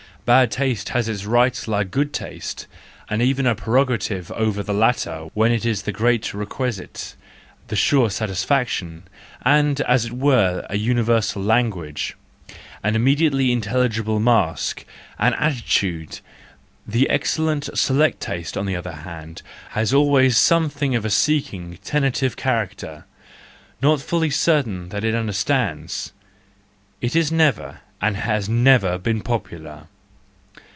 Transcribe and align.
Bad 0.23 0.51
taste 0.51 0.89
has 0.89 1.09
its 1.09 1.25
rights 1.25 1.67
like 1.67 1.91
good 1.91 2.13
taste, 2.13 2.67
and 3.09 3.21
even 3.21 3.45
a 3.45 3.55
prerogative 3.55 4.31
over 4.31 4.63
the 4.63 4.73
latter 4.73 5.27
when 5.33 5.51
it 5.51 5.65
is 5.65 5.81
the 5.81 5.91
great 5.91 6.31
requisite, 6.33 7.15
the 7.67 7.75
sure 7.75 8.09
satisfaction, 8.09 9.03
and 9.41 9.81
as 9.81 10.05
it 10.05 10.11
were 10.13 10.65
a 10.69 10.77
universal 10.77 11.41
language, 11.43 12.15
an 12.83 12.95
immediately 12.95 13.51
intelligible 13.51 14.19
mask 14.21 14.85
and 15.19 15.35
attitude; 15.35 16.19
the 16.87 17.09
excellent, 17.09 17.67
select 17.77 18.21
taste 18.21 18.55
on 18.55 18.67
the 18.67 18.75
other 18.75 18.93
hand 19.01 19.41
has 19.71 19.91
always 19.93 20.37
something 20.37 20.95
of 20.95 21.03
a 21.03 21.09
seeking, 21.09 21.77
tentative 21.83 22.37
character, 22.37 23.05
not 23.81 23.99
fully 23.99 24.29
certain 24.29 24.89
that 24.89 25.03
it 25.03 25.15
understands,—it 25.15 26.15
is 27.17 27.31
never, 27.33 27.81
and 27.99 28.15
has 28.17 28.47
never 28.47 28.97
been 28.97 29.19
popular! 29.19 29.87